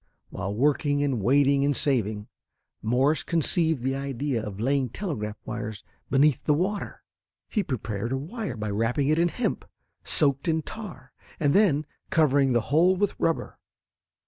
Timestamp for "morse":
2.81-3.21